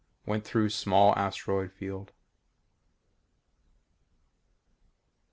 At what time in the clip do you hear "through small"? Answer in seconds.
0.43-1.13